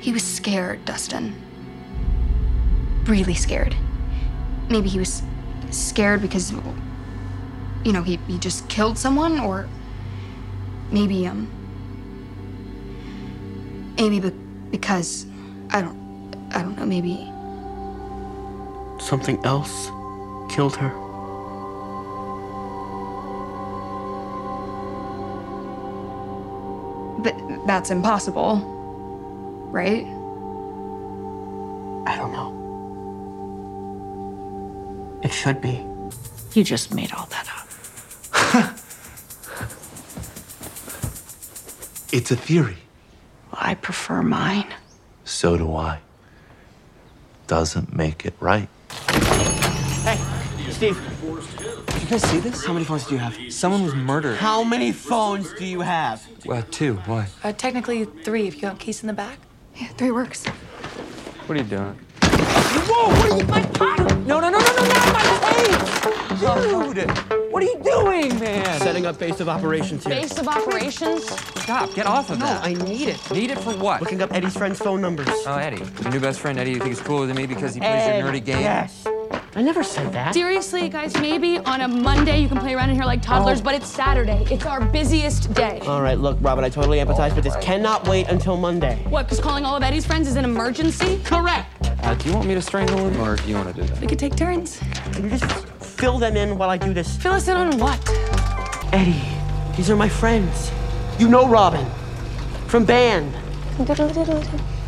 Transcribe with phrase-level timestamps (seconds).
[0.00, 1.34] He was scared, Dustin.
[3.04, 3.74] Really scared.
[4.68, 5.22] Maybe he was
[5.70, 6.52] scared because,
[7.84, 9.68] you know, he, he just killed someone, or
[10.90, 11.48] maybe, um,
[13.98, 14.36] maybe be-
[14.70, 15.26] because,
[15.70, 17.26] I don't, I don't know, maybe,
[19.00, 19.86] Something else
[20.54, 20.90] killed her.
[27.22, 27.34] but
[27.66, 28.56] that's impossible,
[29.70, 30.04] right?
[32.06, 32.50] I don't know.
[35.22, 35.84] It should be.
[36.54, 38.76] You just made all that up.
[42.12, 42.76] It's a theory.
[43.52, 44.66] I prefer mine.
[45.24, 46.00] So do I.
[47.46, 48.68] Doesn't make it right.
[50.02, 50.18] Hey,
[50.70, 50.98] Steve,
[51.86, 52.64] Did you guys see this?
[52.64, 53.36] How many phones do you have?
[53.52, 54.38] Someone was murdered.
[54.38, 56.26] how many phones do you have?
[56.44, 56.94] Well, two.
[57.06, 57.28] Why?
[57.44, 59.38] Uh, technically three if you got keys in the back.
[59.80, 60.44] Yeah, three works.
[61.46, 61.98] What are you doing?
[62.22, 64.18] Whoa, what are you, my pocket?
[64.26, 65.22] No, no, no, no, no, not my
[65.54, 66.94] tape!
[66.94, 67.10] Dude!
[67.50, 68.78] What are you doing, man?
[68.80, 70.16] Setting up base of operations here.
[70.16, 71.30] Base of operations.
[71.62, 71.94] Stop.
[71.94, 72.62] Get off of No, that.
[72.64, 73.30] I need it.
[73.30, 74.00] Need it for what?
[74.02, 75.28] Looking up Eddie's friends' phone numbers.
[75.28, 75.82] Oh, Eddie.
[76.02, 78.30] Your new best friend, Eddie, you think is cooler than me because he plays your
[78.30, 78.60] nerdy game?
[78.60, 79.06] Yes.
[79.56, 80.32] I never said that.
[80.32, 83.74] Seriously, guys, maybe on a Monday you can play around in here like toddlers, but
[83.74, 84.46] it's Saturday.
[84.48, 85.80] It's our busiest day.
[85.86, 89.04] All right, look, Robin, I totally empathize, but this cannot wait until Monday.
[89.08, 91.20] What, because calling all of Eddie's friends is an emergency?
[91.24, 91.66] Correct.
[91.82, 94.00] Uh, do you want me to strangle him, or do you want to do that?
[94.00, 94.78] We could take turns.
[95.12, 95.44] Can you just
[95.84, 97.16] fill them in while I do this?
[97.16, 97.98] Fill us in on what?
[98.92, 99.20] Eddie,
[99.76, 100.70] these are my friends.
[101.18, 101.84] You know Robin
[102.68, 103.34] from band.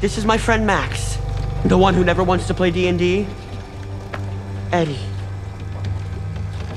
[0.00, 1.18] This is my friend Max,
[1.64, 3.26] the one who never wants to play D&D.
[4.72, 4.98] Eddie,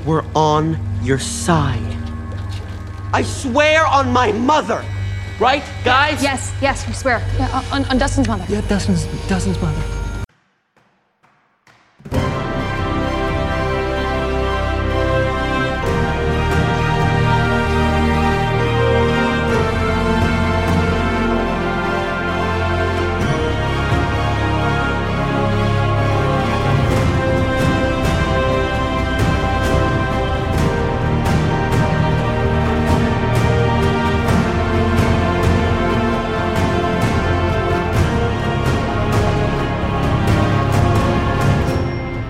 [0.05, 1.97] we're on your side.
[3.13, 4.83] I swear on my mother.
[5.39, 6.21] Right, guys?
[6.21, 7.19] Yes, yes, we swear.
[7.37, 8.45] Yeah, on, on Dustin's mother.
[8.49, 10.04] Yeah, Dustin's, Dustin's mother.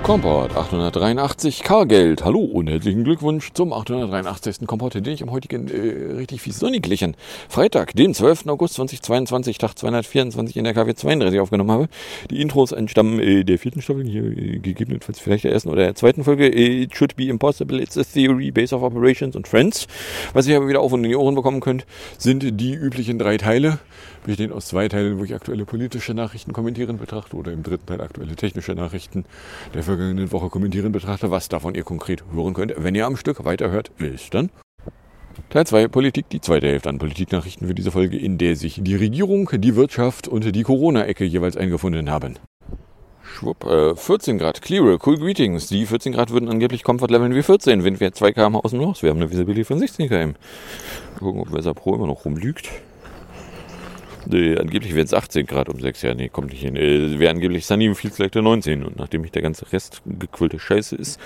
[0.05, 2.23] Komport 883 Kargeld.
[2.23, 4.67] Hallo und herzlichen Glückwunsch zum 883.
[4.67, 7.17] Komport, den ich am heutigen äh, richtig fies sonniglichen
[7.49, 8.45] Freitag, dem 12.
[8.45, 11.87] August 2022, Tag 224 in der KW 32 aufgenommen habe.
[12.29, 15.95] Die Intros entstammen äh, der vierten Staffel, hier äh, gegebenenfalls vielleicht der ersten oder der
[15.95, 16.49] zweiten Folge.
[16.49, 19.87] Äh, It should be impossible, it's a theory, base of operations und friends.
[20.33, 21.87] Was ihr aber wieder auf und in die Ohren bekommen könnt,
[22.19, 23.79] sind die üblichen drei Teile.
[24.25, 28.01] Bestehen aus zwei Teilen, wo ich aktuelle politische Nachrichten kommentieren betrachte oder im dritten Teil
[28.01, 29.23] aktuelle technische Nachrichten
[29.75, 32.73] der vergangenen Woche kommentieren betrachte, was davon ihr konkret hören könnt.
[32.75, 34.49] Wenn ihr am Stück weiterhört, ist dann
[35.51, 38.95] Teil 2 Politik, die zweite Hälfte an Politiknachrichten für diese Folge, in der sich die
[38.95, 42.39] Regierung, die Wirtschaft und die Corona-Ecke jeweils eingefunden haben.
[43.21, 45.67] Schwupp, äh, 14 Grad, clear, cool greetings.
[45.67, 48.79] Die 14 Grad würden angeblich Comfort leveln wie 14, Wind wäre 2 km aus dem
[48.79, 49.03] Los.
[49.03, 50.33] Wir haben eine Visibility von 16 km.
[51.19, 52.71] Gucken, ob Weser Pro immer noch rumlügt.
[54.27, 56.15] Nee, angeblich wären es 18 Grad um 6 Jahre.
[56.15, 56.75] Nee, kommt nicht hin.
[56.75, 58.83] Äh, wäre angeblich Sunny im Field Selector 19.
[58.83, 61.19] Und nachdem ich der ganze Rest gequillte Scheiße ist,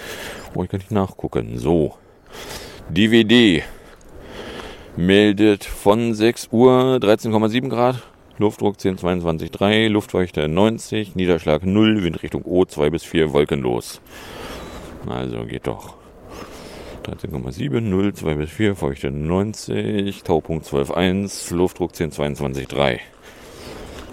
[0.53, 1.57] brauche ich gar nicht nachgucken.
[1.57, 1.95] So.
[2.89, 3.63] DVD
[4.97, 8.03] meldet von 6 Uhr 13,7 Grad.
[8.37, 13.99] Luftdruck 10,22,3, Luftfeuchte 90, Niederschlag 0, Windrichtung O 2 bis 4, wolkenlos.
[15.07, 15.98] Also geht doch.
[17.03, 22.99] 13,7, 0, 2 bis 4, Feuchte 90, Taupunkt 12,1, Luftdruck 10,22,3.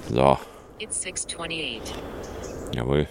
[0.09, 0.39] So,
[0.79, 1.83] It's 628.
[2.75, 3.07] jawohl.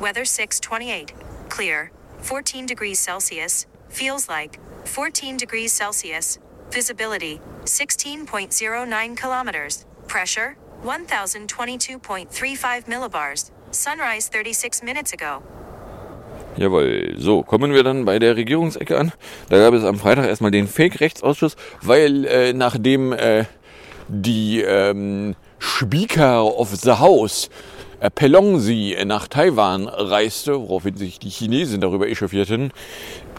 [0.00, 1.12] Weather 628.
[1.48, 1.90] Clear.
[2.20, 3.66] 14 degrees Celsius.
[3.88, 6.38] Feels like 14 degrees Celsius.
[6.70, 9.84] Visibility 16.09 kilometers.
[10.06, 13.50] Pressure 1022.35 millibars.
[13.70, 15.42] Sunrise 36 minutes ago.
[16.56, 17.14] Jawohl.
[17.16, 19.12] So, kommen wir dann bei der Regierungsecke an.
[19.48, 23.44] Da gab es am Freitag erstmal den Fake-Rechtsausschuss, weil äh, nachdem äh,
[24.08, 27.48] die ähm, Speaker of the House
[28.00, 32.72] äh, Pelongsi nach Taiwan reiste, woraufhin sich die Chinesen darüber echauffierten,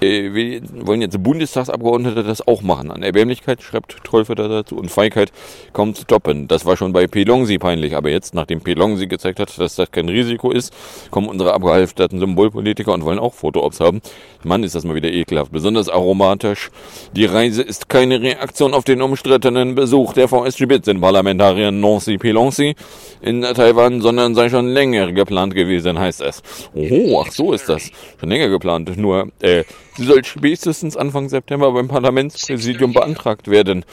[0.02, 2.92] äh, wir wollen jetzt Bundestagsabgeordnete das auch machen.
[2.92, 5.32] An Erbärmlichkeit schreibt Teufel dazu und Feigheit
[5.74, 6.48] kaum zu toppen.
[6.48, 10.10] Das war schon bei Pelongsi peinlich, aber jetzt, nachdem Pelongsi gezeigt hat, dass das kein
[10.10, 10.74] Risiko ist,
[11.12, 14.02] kommen unsere abgehalfterten Symbolpolitiker und wollen auch Fotoops haben.
[14.44, 15.52] Mann, ist das mal wieder ekelhaft.
[15.52, 16.72] Besonders aromatisch.
[17.14, 22.76] Die Reise ist keine Reaktion auf den umstrittenen Besuch der VSG-Spitzenparlamentarierin Nancy Pelongsi
[23.22, 26.42] in Taiwan, sondern sei schon länger geplant gewesen, heißt es.
[26.74, 27.92] Oh, ach so ist das.
[28.20, 28.98] Schon länger geplant.
[28.98, 29.64] Nur, äh,
[29.98, 33.86] Sie soll spätestens Anfang September beim Parlamentspräsidium beantragt werden.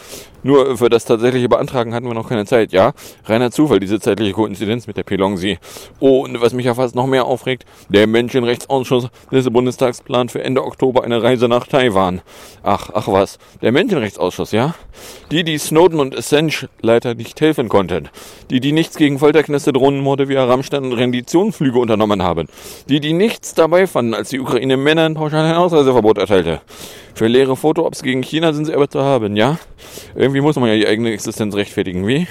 [0.46, 2.70] Nur für das tatsächliche Beantragen hatten wir noch keine Zeit.
[2.70, 2.92] Ja,
[3.24, 5.58] reiner Zufall, diese zeitliche Koinzidenz mit der Pelongsi.
[5.98, 10.44] Oh, und was mich ja fast noch mehr aufregt, der Menschenrechtsausschuss des Bundestags plant für
[10.44, 12.20] Ende Oktober eine Reise nach Taiwan.
[12.62, 14.76] Ach, ach was, der Menschenrechtsausschuss, ja?
[15.32, 18.08] Die, die Snowden und Assange leider nicht helfen konnten.
[18.50, 22.46] Die, die nichts gegen Folterknäste, Drohnenmorde wie Rammstein und Renditionsflüge unternommen haben.
[22.88, 25.56] Die, die nichts dabei fanden, als die Ukraine Männern pauschal ein
[25.86, 26.60] Ausreiseverbot erteilte.
[27.14, 29.58] Für leere Fotoops gegen China sind sie aber zu haben, ja?
[30.14, 32.26] Irgendwie muss man ja die eigene Existenz rechtfertigen, wie?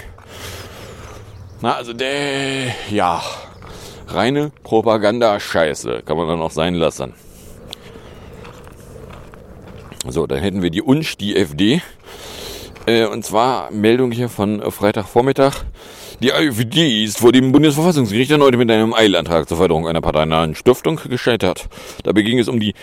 [1.61, 3.21] Na, also der, ja,
[4.07, 7.13] reine Propaganda-Scheiße kann man dann auch sein lassen.
[10.07, 11.81] So, dann hätten wir die UNSCH, die FD.
[12.85, 15.63] Äh, und zwar Meldung hier von Freitagvormittag.
[16.21, 20.99] Die AfD ist vor dem Bundesverfassungsgericht erneut mit einem Eilantrag zur Förderung einer parteinahen Stiftung
[21.09, 21.67] gescheitert.
[22.03, 22.73] Dabei ging es um die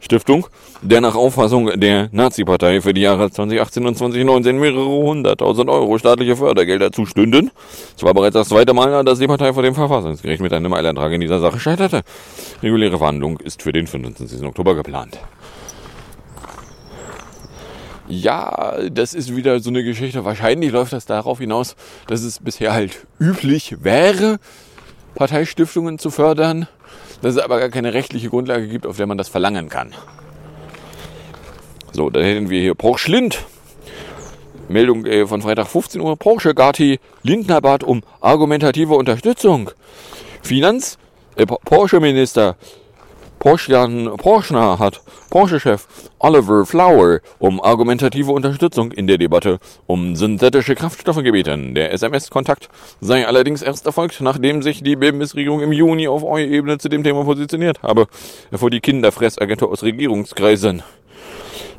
[0.00, 0.46] Stiftung,
[0.82, 6.36] der nach Auffassung der Nazi-Partei für die Jahre 2018 und 2019 mehrere hunderttausend Euro staatliche
[6.36, 7.50] Fördergelder zustünden.
[7.96, 11.12] Es war bereits das zweite Mal, dass die Partei vor dem Verfassungsgericht mit einem Eilantrag
[11.12, 12.02] in dieser Sache scheiterte.
[12.62, 14.42] Reguläre Verhandlung ist für den 25.
[14.42, 15.18] Oktober geplant.
[18.08, 20.24] Ja, das ist wieder so eine Geschichte.
[20.24, 21.76] Wahrscheinlich läuft das darauf hinaus,
[22.06, 24.38] dass es bisher halt üblich wäre,
[25.14, 26.66] Parteistiftungen zu fördern,
[27.20, 29.94] dass es aber gar keine rechtliche Grundlage gibt, auf der man das verlangen kann.
[31.92, 33.44] So, dann hätten wir hier Porsche Lind.
[34.68, 36.16] Meldung äh, von Freitag 15 Uhr.
[36.16, 39.70] Porsche Gati Lindner bat um argumentative Unterstützung.
[40.42, 40.98] Finanz,
[41.36, 42.56] äh, Porsche-Minister
[43.42, 45.88] Porsche Porschner hat Porsche-Chef
[46.20, 49.58] Oliver Flower um argumentative Unterstützung in der Debatte
[49.88, 51.74] um synthetische Kraftstoffe gebeten.
[51.74, 52.68] Der SMS-Kontakt
[53.00, 57.24] sei allerdings erst erfolgt, nachdem sich die Bundesregierung im Juni auf EU-Ebene zu dem Thema
[57.24, 58.06] positioniert habe,
[58.52, 60.84] erfuhr die Kinderfressagentur aus Regierungskreisen.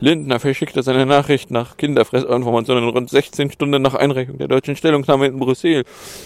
[0.02, 5.40] Lindner verschickte seine Nachricht nach Kinderfressinformationen rund 16 Stunden nach Einreichung der deutschen Stellungnahme in
[5.40, 5.86] Brüssel.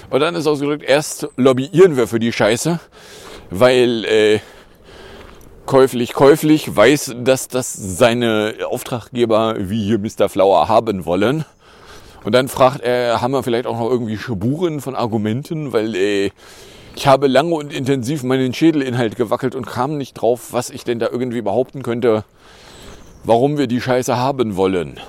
[0.09, 2.79] Und dann ist ausgedrückt, erst lobbyieren wir für die Scheiße,
[3.51, 4.39] weil äh,
[5.67, 10.29] käuflich, käuflich, weiß, dass das seine Auftraggeber wie hier Mr.
[10.29, 11.45] Flower haben wollen.
[12.23, 16.31] Und dann fragt er, haben wir vielleicht auch noch irgendwie Spuren von Argumenten, weil äh,
[16.95, 20.97] ich habe lange und intensiv meinen Schädelinhalt gewackelt und kam nicht drauf, was ich denn
[20.97, 22.23] da irgendwie behaupten könnte,
[23.23, 24.99] warum wir die Scheiße haben wollen.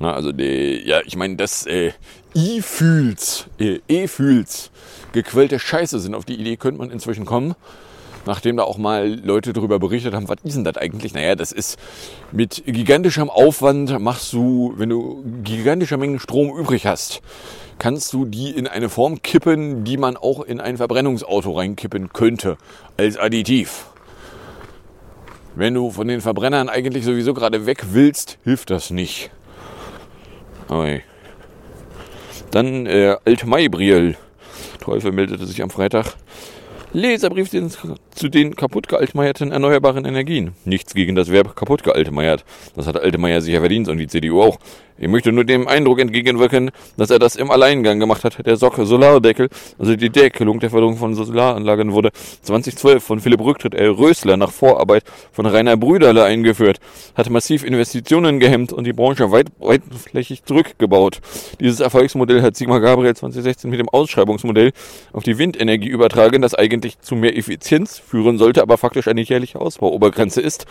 [0.00, 1.92] Na, also, die, ja, ich meine, das äh,
[2.34, 4.72] I-Fühls, äh, E-Fühls
[5.14, 6.14] gequälte Scheiße sind.
[6.14, 7.54] Auf die Idee könnte man inzwischen kommen,
[8.26, 11.14] nachdem da auch mal Leute darüber berichtet haben, was ist denn das eigentlich?
[11.14, 11.78] Naja, das ist
[12.32, 17.22] mit gigantischem Aufwand machst du, wenn du gigantische Mengen Strom übrig hast,
[17.78, 22.58] kannst du die in eine Form kippen, die man auch in ein Verbrennungsauto reinkippen könnte,
[22.96, 23.86] als Additiv.
[25.56, 29.30] Wenn du von den Verbrennern eigentlich sowieso gerade weg willst, hilft das nicht.
[30.68, 31.02] Okay.
[32.50, 34.16] Dann äh, Altmaibriel.
[34.80, 36.14] Teufel meldete sich am Freitag.
[36.92, 40.52] Leserbrief zu den kaputt gealtmeierten erneuerbaren Energien.
[40.64, 42.44] Nichts gegen das Verb kaputt gealtmeiert.
[42.76, 44.60] Das hat Altemeier sicher verdient und die CDU auch.
[44.96, 48.46] Ich möchte nur dem Eindruck entgegenwirken, dass er das im Alleingang gemacht hat.
[48.46, 53.74] Der Sock Solardeckel, also die Deckelung der Förderung von Solaranlagen, wurde 2012 von Philipp Rücktritt
[53.74, 53.90] L.
[53.90, 56.78] Rösler nach Vorarbeit von Rainer Brüderle eingeführt,
[57.16, 61.20] hat massiv Investitionen gehemmt und die Branche weit, weitflächig zurückgebaut.
[61.58, 64.70] Dieses Erfolgsmodell hat Sigmar Gabriel 2016 mit dem Ausschreibungsmodell
[65.12, 69.60] auf die Windenergie übertragen, das eigentlich zu mehr Effizienz führen sollte, aber faktisch eine jährliche
[69.60, 70.66] Ausbauobergrenze ist,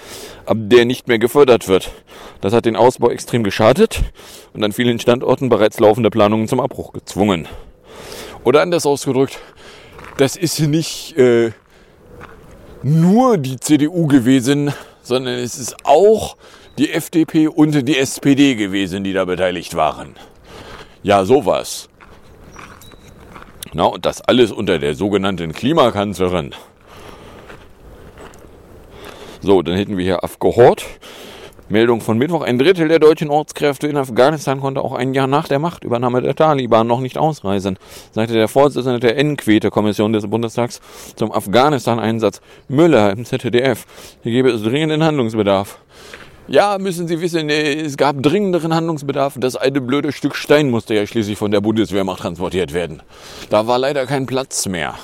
[0.45, 1.91] ab der nicht mehr gefördert wird.
[2.39, 4.01] Das hat den Ausbau extrem geschadet
[4.53, 7.47] und an vielen Standorten bereits laufende Planungen zum Abbruch gezwungen.
[8.43, 9.39] Oder anders ausgedrückt,
[10.17, 11.51] das ist nicht äh,
[12.83, 16.35] nur die CDU gewesen, sondern es ist auch
[16.77, 20.15] die FDP und die SPD gewesen, die da beteiligt waren.
[21.03, 21.89] Ja, sowas.
[23.73, 26.53] Na, und das alles unter der sogenannten Klimakanzlerin.
[29.41, 30.85] So, dann hätten wir hier abgehort.
[31.69, 32.41] Meldung von Mittwoch.
[32.41, 36.35] Ein Drittel der deutschen Ortskräfte in Afghanistan konnte auch ein Jahr nach der Machtübernahme der
[36.35, 37.77] Taliban noch nicht ausreisen,
[38.11, 40.81] sagte der Vorsitzende der Enquete-Kommission des Bundestags
[41.15, 43.85] zum Afghanistan-Einsatz Müller im ZDF.
[44.23, 45.79] Hier gebe es dringenden Handlungsbedarf.
[46.47, 49.35] Ja, müssen Sie wissen, äh, es gab dringenderen Handlungsbedarf.
[49.37, 53.01] Das eine blöde Stück Stein musste ja schließlich von der Bundeswehrmacht transportiert werden.
[53.49, 54.95] Da war leider kein Platz mehr.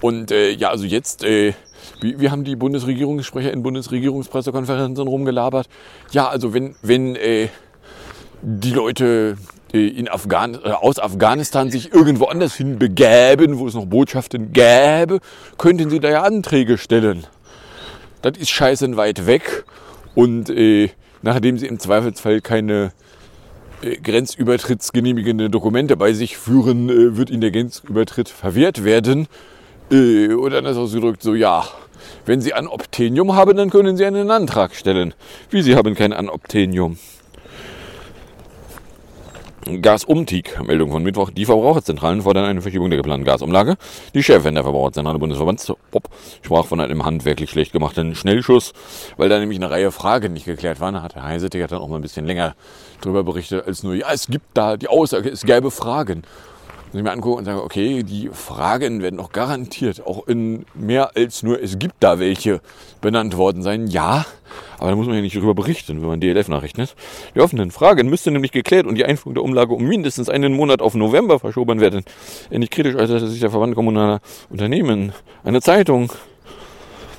[0.00, 1.54] Und äh, ja, also jetzt, äh,
[2.00, 5.68] wir, wir haben die Bundesregierungssprecher in Bundesregierungspressekonferenzen rumgelabert.
[6.12, 7.48] Ja, also wenn, wenn äh,
[8.42, 9.36] die Leute
[9.72, 14.52] äh, in Afghan äh, aus Afghanistan sich irgendwo anders hin begäben, wo es noch Botschaften
[14.52, 15.20] gäbe,
[15.58, 17.26] könnten sie da ja Anträge stellen.
[18.22, 19.64] Das ist scheißen weit weg.
[20.14, 20.90] Und äh,
[21.22, 22.92] nachdem sie im Zweifelsfall keine
[23.82, 29.28] äh, grenzübertrittsgenehmigende Dokumente bei sich führen, äh, wird ihnen der Grenzübertritt verwehrt werden.
[29.90, 31.64] Äh, oder anders ausgedrückt, so ja,
[32.26, 35.14] wenn Sie Anobtenium haben, dann können Sie einen Antrag stellen.
[35.50, 36.98] Wie Sie haben kein Anobtenium.
[39.82, 41.30] Gasumtieg, Meldung von Mittwoch.
[41.30, 43.76] Die Verbraucherzentralen fordern eine Verschiebung der geplanten Gasumlage.
[44.14, 46.08] Die Chefin der Verbraucherzentrale Bundesverbands Pop
[46.42, 48.72] sprach von einem handwerklich schlecht gemachten Schnellschuss,
[49.16, 51.02] weil da nämlich eine Reihe Fragen nicht geklärt waren.
[51.02, 52.54] Hat Herr Heisetig dann auch mal ein bisschen länger
[53.02, 56.22] drüber berichtet, als nur, ja, es gibt da die Aussage, es gäbe Fragen.
[56.92, 61.16] Und ich mir angucke und sage, okay, die Fragen werden auch garantiert auch in mehr
[61.16, 62.60] als nur es gibt da welche
[63.00, 63.88] benannt worden sein.
[63.88, 64.24] Ja,
[64.78, 66.94] aber da muss man ja nicht darüber berichten, wenn man DLF-Nachrichten ist.
[67.34, 70.80] Die offenen Fragen müssten nämlich geklärt und die Einführung der Umlage um mindestens einen Monat
[70.80, 72.04] auf November verschoben werden.
[72.50, 75.12] Ähnlich kritisch äußerte sich der Verband kommunaler Unternehmen.
[75.44, 76.10] Eine Zeitung,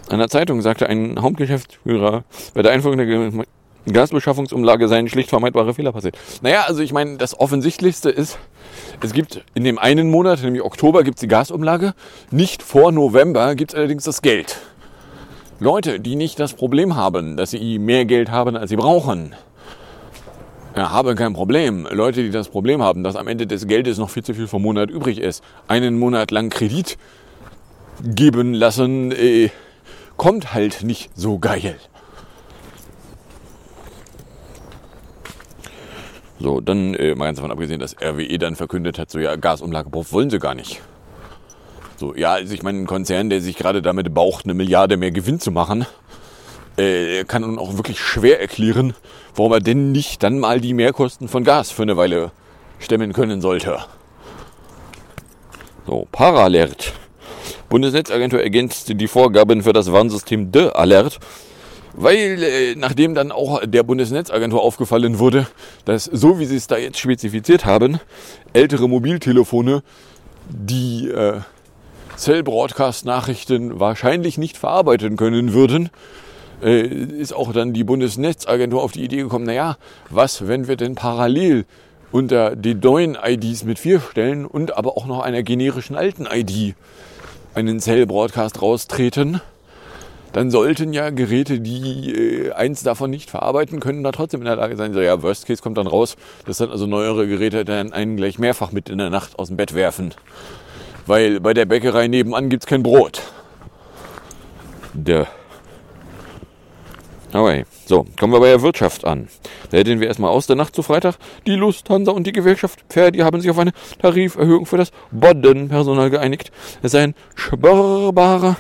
[0.09, 2.23] einer Zeitung sagte ein Hauptgeschäftsführer
[2.55, 3.45] bei der Einführung der
[3.91, 6.17] Gasbeschaffungsumlage seien schlicht vermeidbare Fehler passiert.
[6.41, 8.38] Naja, also ich meine, das Offensichtlichste ist,
[9.01, 11.93] es gibt in dem einen Monat, nämlich Oktober, gibt es die Gasumlage.
[12.31, 14.57] Nicht vor November gibt es allerdings das Geld.
[15.59, 19.36] Leute, die nicht das Problem haben, dass sie mehr Geld haben, als sie brauchen,
[20.75, 21.88] ja, haben kein Problem.
[21.91, 24.62] Leute, die das Problem haben, dass am Ende des Geldes noch viel zu viel vom
[24.62, 26.98] Monat übrig ist, einen Monat lang Kredit
[28.01, 29.50] geben lassen, äh,
[30.15, 31.75] kommt halt nicht so geil.
[36.39, 40.05] So, dann äh, mal ganz davon abgesehen, dass RWE dann verkündet hat, so ja, Gasumlagebruch
[40.12, 40.81] wollen sie gar nicht.
[41.98, 45.12] So, ja, also ich meine, ein Konzern, der sich gerade damit baucht, eine Milliarde mehr
[45.12, 45.86] Gewinn zu machen,
[46.77, 48.93] äh, kann nun auch wirklich schwer erklären,
[49.36, 52.31] warum er denn nicht dann mal die Mehrkosten von Gas für eine Weile
[52.79, 53.79] stemmen können sollte.
[55.86, 56.93] So, Paralert.
[57.67, 61.19] Bundesnetzagentur ergänzt die Vorgaben für das Warnsystem De Alert
[61.93, 65.48] weil äh, nachdem dann auch der Bundesnetzagentur aufgefallen wurde,
[65.86, 68.00] dass so wie sie es da jetzt spezifiziert haben,
[68.53, 69.84] ältere Mobiltelefone
[70.50, 71.41] die äh,
[72.17, 75.89] Cell-Broadcast-Nachrichten wahrscheinlich nicht verarbeiten können würden,
[76.62, 79.77] äh, ist auch dann die Bundesnetzagentur auf die Idee gekommen, naja,
[80.10, 81.65] was, wenn wir denn parallel
[82.12, 86.75] unter den neuen IDs mit vier Stellen und aber auch noch einer generischen alten ID
[87.53, 89.41] einen Cell-Broadcast raustreten,
[90.33, 94.55] dann sollten ja Geräte, die äh, eins davon nicht verarbeiten können, da trotzdem in der
[94.55, 94.93] Lage sein.
[94.93, 98.39] So, ja, Worst Case kommt dann raus, dass dann also neuere Geräte dann einen gleich
[98.39, 100.13] mehrfach mit in der Nacht aus dem Bett werfen.
[101.05, 103.21] Weil bei der Bäckerei nebenan gibt's kein Brot.
[104.93, 105.27] Der.
[107.31, 109.27] Okay, so, kommen wir bei der Wirtschaft an.
[109.69, 111.15] Da hätten wir erstmal aus der Nacht zu Freitag.
[111.45, 113.71] Die Lufthansa und die Gewerkschaft Verdi haben sich auf eine
[114.01, 116.51] Tariferhöhung für das Boddenpersonal geeinigt.
[116.81, 118.57] Es sei ein spürbarer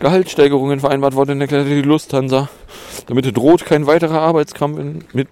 [0.00, 2.48] Gehaltssteigerungen vereinbart worden, erklärte die Lufthansa.
[3.06, 4.78] Damit droht kein weiterer Arbeitskampf
[5.12, 5.28] mit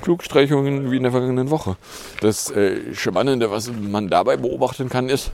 [0.00, 1.76] Flugstreichungen wie in der vergangenen Woche.
[2.20, 5.32] Das äh, Spannende, was man dabei beobachten kann, ist,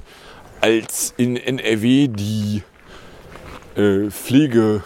[0.60, 2.62] als in NRW die
[3.76, 4.84] äh, Pflege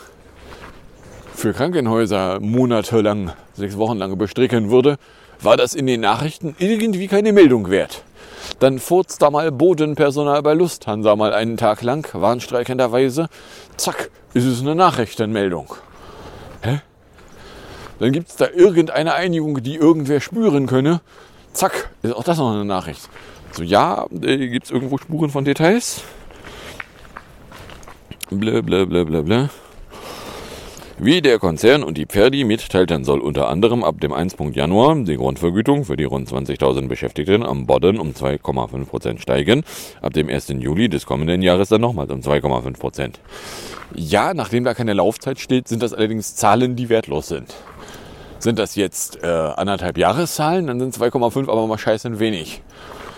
[1.34, 4.96] für Krankenhäuser monatelang, sechs Wochen lang bestricken würde,
[5.40, 8.02] war das in den Nachrichten irgendwie keine Meldung wert.
[8.58, 13.28] Dann furzt da mal Bodenpersonal bei Lufthansa mal einen Tag lang, warnstreikenderweise.
[13.76, 15.74] Zack, ist es eine Nachrichtenmeldung.
[16.62, 16.80] Hä?
[17.98, 21.00] Dann gibt es da irgendeine Einigung, die irgendwer spüren könne.
[21.52, 23.08] Zack, ist auch das noch eine Nachricht.
[23.52, 26.02] So, ja, äh, gibt es irgendwo Spuren von Details?
[28.30, 29.48] Blä, blä, blä, blä, blä.
[30.98, 34.36] Wie der Konzern und die Pferdi mitteilten, soll unter anderem ab dem 1.
[34.52, 39.62] Januar die Grundvergütung für die rund 20.000 Beschäftigten am Bodden um 2,5 Prozent steigen.
[40.00, 40.54] Ab dem 1.
[40.58, 43.20] Juli des kommenden Jahres dann nochmals um 2,5 Prozent.
[43.94, 47.54] Ja, nachdem da keine Laufzeit steht, sind das allerdings Zahlen, die wertlos sind.
[48.38, 52.62] Sind das jetzt äh, anderthalb Jahreszahlen, dann sind 2,5 aber mal scheiße wenig.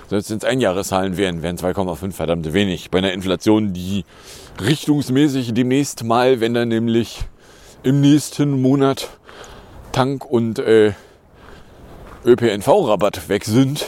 [0.09, 2.91] Selbst wenn es Einjahreszahlen wären, wären 2,5 verdammt wenig.
[2.91, 4.05] Bei einer Inflation, die
[4.61, 7.21] richtungsmäßig demnächst mal, wenn dann nämlich
[7.83, 9.09] im nächsten Monat
[9.93, 10.93] Tank- und äh,
[12.25, 13.87] ÖPNV-Rabatt weg sind,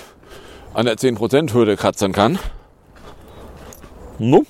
[0.75, 2.39] an der 10%-Hürde kratzen kann.
[4.19, 4.45] No.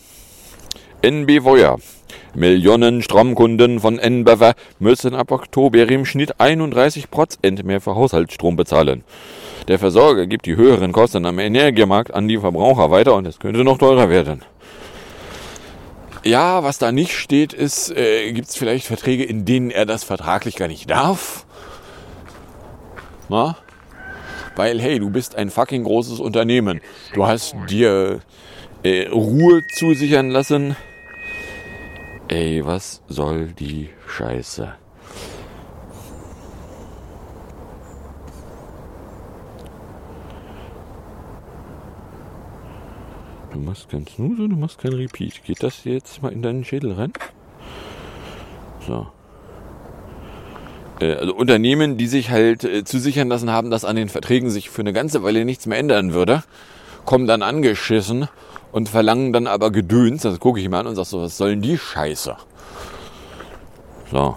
[1.02, 1.76] NB Voya.
[2.35, 9.02] Millionen Stromkunden von NBW müssen ab Oktober im Schnitt 31% mehr für Haushaltsstrom bezahlen.
[9.66, 13.64] Der Versorger gibt die höheren Kosten am Energiemarkt an die Verbraucher weiter und es könnte
[13.64, 14.42] noch teurer werden.
[16.22, 20.04] Ja, was da nicht steht, ist, äh, gibt es vielleicht Verträge, in denen er das
[20.04, 21.46] vertraglich gar nicht darf?
[23.28, 23.56] Na?
[24.54, 26.80] Weil, hey, du bist ein fucking großes Unternehmen.
[27.14, 28.20] Du hast dir
[28.82, 30.76] äh, Ruhe zusichern lassen.
[32.28, 34.74] Ey, was soll die Scheiße?
[43.52, 45.45] Du machst keinen Snooze, du machst keinen Repeat.
[45.45, 47.12] Geht das jetzt mal in deinen Schädel rein?
[48.87, 49.09] So.
[51.00, 54.71] Äh, also Unternehmen, die sich halt äh, zusichern lassen haben, dass an den Verträgen sich
[54.71, 56.45] für eine ganze Weile nichts mehr ändern würde,
[57.04, 58.28] kommen dann angeschissen
[58.73, 60.23] und verlangen dann aber Gedöns.
[60.23, 62.37] Das gucke ich mir an und sage so, was sollen die Scheiße?
[64.12, 64.37] So.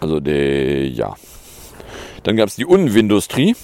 [0.00, 1.14] Also der, ja.
[2.22, 3.56] Dann gab es die Unwindustrie.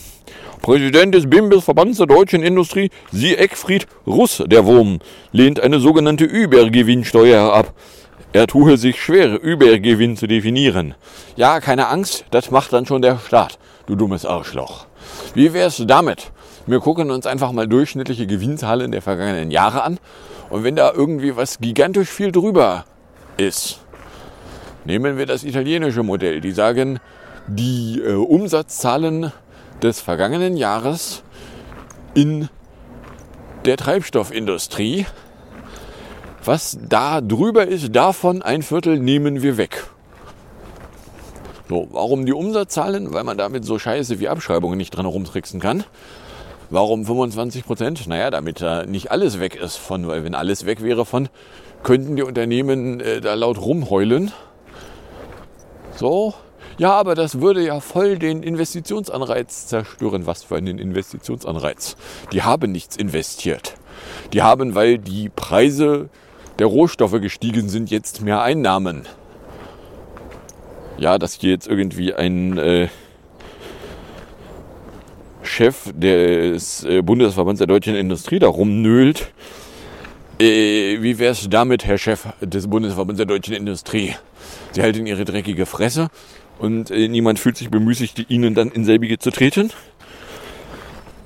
[0.69, 4.99] Präsident des BIMBIS Verbands der deutschen Industrie, Sie Eckfried Russ, der Wurm,
[5.33, 7.73] lehnt eine sogenannte Übergewinnsteuer ab.
[8.35, 10.95] Er tue sich schwer, Übergewinn zu definieren.
[11.37, 14.85] Ja, keine Angst, das macht dann schon der Staat, du dummes Arschloch.
[15.33, 16.33] Wie wär's damit?
[16.67, 19.99] Wir gucken uns einfach mal durchschnittliche Gewinnzahlen der vergangenen Jahre an
[20.51, 22.85] und wenn da irgendwie was gigantisch viel drüber
[23.39, 23.81] ist,
[24.85, 26.43] nehmen wir das italienische Modell.
[26.43, 27.01] Die sagen,
[27.47, 29.33] die äh, Umsatzzahlen
[29.83, 31.23] des vergangenen Jahres
[32.15, 32.49] in
[33.65, 35.07] der Treibstoffindustrie.
[36.45, 39.85] Was da drüber ist, davon ein Viertel nehmen wir weg.
[41.69, 43.13] So, warum die Umsatzzahlen?
[43.13, 45.85] Weil man damit so Scheiße wie Abschreibungen nicht dran rumtricksen kann.
[46.71, 48.07] Warum 25 Prozent?
[48.07, 51.29] Naja, damit da nicht alles weg ist von, weil wenn alles weg wäre von,
[51.83, 54.33] könnten die Unternehmen äh, da laut rumheulen.
[55.97, 56.35] So,
[56.79, 60.27] ja, aber das würde ja voll den Investitionsanreiz zerstören.
[60.27, 61.97] Was für einen Investitionsanreiz?
[62.33, 63.75] Die haben nichts investiert.
[64.33, 66.09] Die haben, weil die Preise
[66.61, 69.07] der Rohstoffe gestiegen sind, jetzt mehr Einnahmen.
[70.99, 72.89] Ja, dass hier jetzt irgendwie ein äh,
[75.43, 79.33] Chef des äh, Bundesverbands der deutschen Industrie darum nölt.
[80.41, 84.15] Äh, wie es damit, Herr Chef des Bundesverbands der deutschen Industrie?
[84.73, 86.11] Sie halten Ihre dreckige Fresse
[86.59, 89.71] und äh, niemand fühlt sich bemüßigt, Ihnen dann in selbige zu treten.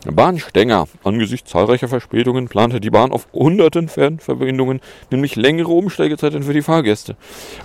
[0.05, 0.89] Bahnstänger.
[1.05, 7.17] Angesichts zahlreicher Verspätungen plante die Bahn auf hunderten Fernverbindungen, nämlich längere Umsteigezeiten für die Fahrgäste.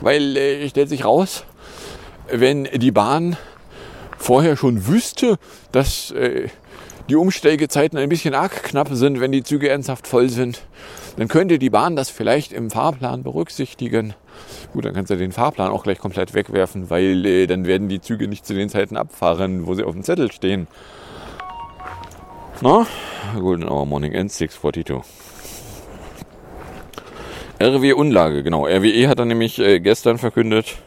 [0.01, 1.45] Weil, äh, stellt sich raus,
[2.32, 3.38] wenn die Bahn
[4.17, 5.38] vorher schon wüsste,
[5.71, 6.49] dass äh,
[7.10, 10.62] die Umsteigezeiten ein bisschen arg knapp sind, wenn die Züge ernsthaft voll sind,
[11.17, 14.13] dann könnte die Bahn das vielleicht im Fahrplan berücksichtigen.
[14.73, 18.02] Gut, dann kannst du den Fahrplan auch gleich komplett wegwerfen, weil äh, dann werden die
[18.02, 20.67] Züge nicht zu den Zeiten abfahren, wo sie auf dem Zettel stehen.
[22.62, 22.88] Na?
[23.39, 25.04] Golden Hour Morning End 642.
[27.60, 28.65] RW Unlage, genau.
[28.65, 30.78] RWE hat dann nämlich äh, gestern verkündet,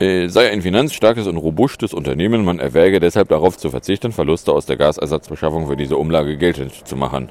[0.00, 4.64] äh, sei ein finanzstarkes und robustes Unternehmen, man erwäge deshalb darauf zu verzichten, Verluste aus
[4.64, 7.30] der Gasersatzbeschaffung für diese Umlage geltend zu machen.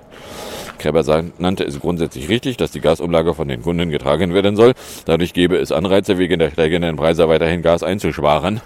[0.77, 1.03] Kreber
[1.37, 4.73] nannte es grundsätzlich richtig, dass die Gasumlage von den Kunden getragen werden soll.
[5.05, 8.61] Dadurch gäbe es Anreize, wegen der steigenden Preise weiterhin Gas einzusparen.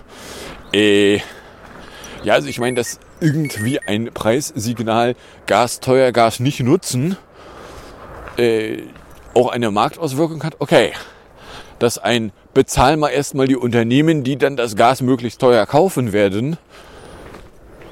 [0.74, 1.19] Äh,
[2.24, 5.15] ja, also ich meine, dass irgendwie ein Preissignal
[5.47, 7.17] Gas teuer, Gas nicht nutzen,
[8.38, 8.80] äh,
[9.34, 10.56] auch eine Marktauswirkung hat.
[10.60, 10.91] Okay,
[11.80, 16.58] dass ein bezahlen wir erstmal die Unternehmen, die dann das Gas möglichst teuer kaufen werden.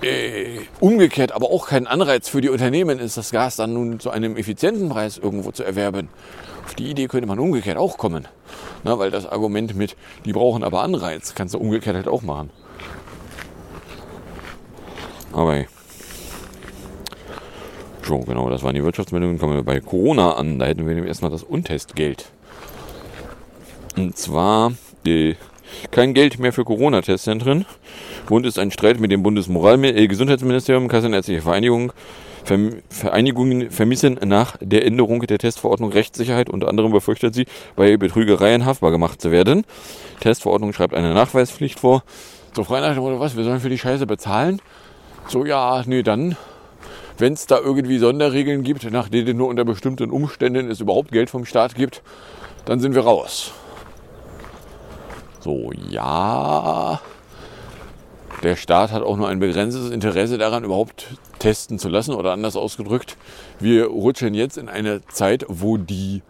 [0.02, 4.12] Äh, umgekehrt aber auch kein Anreiz für die Unternehmen ist, das Gas dann nun zu
[4.12, 6.08] einem effizienten Preis irgendwo zu erwerben.
[6.66, 8.28] Auf die Idee könnte man umgekehrt auch kommen.
[8.84, 12.50] Na, weil das Argument mit, die brauchen aber Anreiz, kannst du umgekehrt halt auch machen.
[15.34, 15.68] Aber hey.
[18.04, 19.38] So, genau, das waren die Wirtschaftsmeldungen.
[19.38, 20.58] Kommen wir bei Corona an.
[20.58, 22.32] Da hätten wir nämlich erstmal das Untestgeld.
[23.96, 24.74] Und zwar
[25.06, 25.36] äh,
[25.92, 27.66] kein Geld mehr für Corona-Testzentren.
[28.28, 31.94] Grund ist ein Streit mit dem Bundesgesundheitsministerium, Kassenärztliche Vereinigung.
[32.90, 36.50] Vereinigungen vermissen nach der Änderung der Testverordnung Rechtssicherheit.
[36.50, 39.66] Unter anderem befürchtet sie, bei Betrügereien haftbar gemacht zu werden.
[40.20, 42.04] Testverordnung schreibt eine Nachweispflicht vor.
[42.56, 44.62] So frei nach dem Motto, was, wir sollen für die Scheiße bezahlen?
[45.28, 46.36] So, ja, nee, dann,
[47.20, 51.30] wenn es da irgendwie Sonderregeln gibt, nach denen nur unter bestimmten Umständen es überhaupt Geld
[51.30, 52.02] vom Staat gibt,
[52.66, 53.52] dann sind wir raus.
[55.40, 57.00] So, ja.
[58.44, 61.08] Der Staat hat auch nur ein begrenztes Interesse daran, überhaupt
[61.40, 62.14] testen zu lassen.
[62.14, 63.18] Oder anders ausgedrückt,
[63.60, 66.22] wir rutschen jetzt in eine Zeit, wo die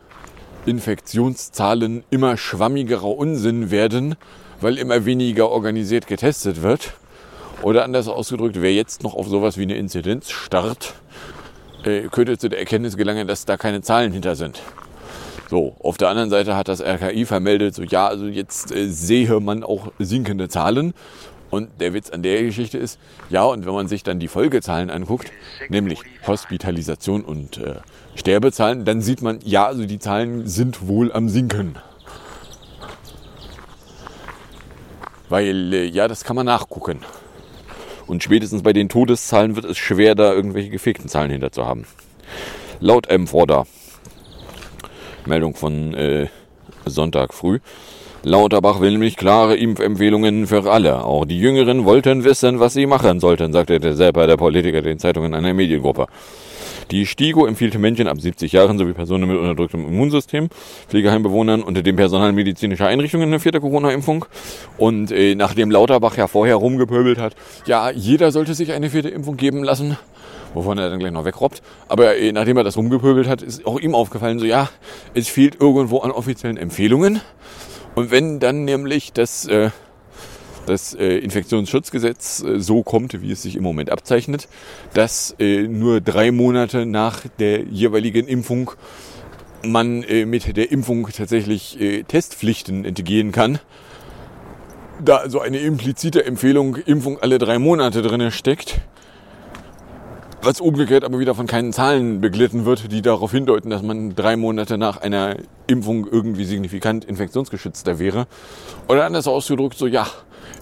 [0.65, 4.15] Infektionszahlen immer schwammigerer Unsinn werden,
[4.62, 6.93] weil immer weniger organisiert getestet wird.
[7.62, 10.93] Oder anders ausgedrückt, wer jetzt noch auf sowas wie eine Inzidenz starrt,
[11.84, 14.62] äh, könnte zu der Erkenntnis gelangen, dass da keine Zahlen hinter sind.
[15.49, 19.39] So, auf der anderen Seite hat das RKI vermeldet, so ja, also jetzt äh, sehe
[19.39, 20.93] man auch sinkende Zahlen.
[21.49, 22.99] Und der Witz an der Geschichte ist,
[23.31, 25.31] ja, und wenn man sich dann die Folgezahlen anguckt,
[25.69, 27.77] nämlich Hospitalisation und äh,
[28.13, 31.79] Sterbezahlen, dann sieht man, ja, also die Zahlen sind wohl am Sinken.
[35.29, 36.99] Weil, äh, ja, das kann man nachgucken.
[38.05, 41.88] Und spätestens bei den Todeszahlen wird es schwer, da irgendwelche gefegten Zahlen hinter zu haben.
[42.79, 43.65] Laut M-Vorder,
[45.30, 46.28] Meldung von äh,
[46.86, 47.60] Sonntag früh,
[48.24, 51.06] Lauterbach will nämlich klare Impfempfehlungen für alle.
[51.06, 55.00] Auch die Jüngeren wollten wissen, was sie machen sollten, sagte der selber der Politiker den
[55.00, 56.08] Zeitungen einer Mediengruppe.
[56.92, 60.50] Die STIGO empfiehlt Menschen ab 70 Jahren sowie Personen mit unterdrücktem Immunsystem,
[60.88, 64.26] Pflegeheimbewohnern und dem Personal medizinischer Einrichtungen eine vierte Corona-Impfung.
[64.78, 67.36] Und äh, nachdem Lauterbach ja vorher rumgepöbelt hat,
[67.68, 69.98] ja, jeder sollte sich eine vierte Impfung geben lassen,
[70.53, 71.62] wovon er dann gleich noch wegrobbt.
[71.88, 74.69] Aber äh, nachdem er das rumgepöbelt hat, ist auch ihm aufgefallen, so ja,
[75.13, 77.21] es fehlt irgendwo an offiziellen Empfehlungen.
[77.95, 79.71] Und wenn dann nämlich das, äh,
[80.65, 84.47] das äh, Infektionsschutzgesetz äh, so kommt, wie es sich im Moment abzeichnet,
[84.93, 88.71] dass äh, nur drei Monate nach der jeweiligen Impfung
[89.63, 93.59] man äh, mit der Impfung tatsächlich Testpflichten entgehen kann,
[95.03, 98.81] da also eine implizite Empfehlung Impfung alle drei Monate drin steckt,
[100.41, 104.36] was umgekehrt aber wieder von keinen Zahlen beglitten wird, die darauf hindeuten, dass man drei
[104.36, 105.36] Monate nach einer
[105.67, 108.28] Impfung irgendwie signifikant infektionsgeschützter wäre.
[108.88, 110.08] Oder anders ausgedrückt, so ja,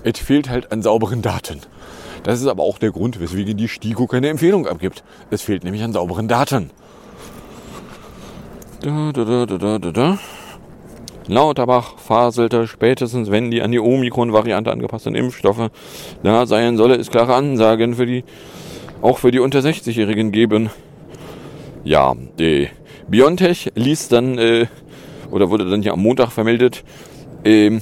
[0.03, 1.61] es fehlt halt an sauberen Daten.
[2.23, 5.03] Das ist aber auch der Grund, weswegen die STIKO keine Empfehlung abgibt.
[5.29, 6.71] Es fehlt nämlich an sauberen Daten.
[8.81, 10.19] Da, da, da, da, da, da.
[11.27, 15.69] Lauterbach faselte, spätestens wenn die an die Omikron-Variante angepassten Impfstoffe
[16.23, 18.23] da seien, solle es klare Ansagen für die
[19.01, 20.69] auch für die unter 60-Jährigen geben.
[21.83, 22.69] Ja, die
[23.07, 24.67] BioNTech ließ dann, äh,
[25.31, 26.83] oder wurde dann ja am Montag vermeldet,
[27.45, 27.81] ähm,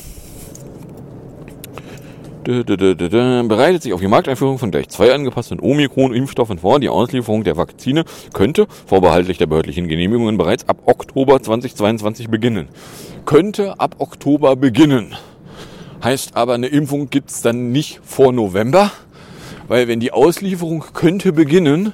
[2.46, 6.80] bereitet sich auf die Markteinführung von gleich zwei angepassten Omikron-Impfstoffen vor.
[6.80, 12.68] Die Auslieferung der Vakzine könnte, vorbehaltlich der behördlichen Genehmigungen, bereits ab Oktober 2022 beginnen.
[13.26, 15.16] Könnte ab Oktober beginnen.
[16.04, 18.92] Heißt aber, eine Impfung gibt's dann nicht vor November,
[19.68, 21.94] weil wenn die Auslieferung könnte beginnen,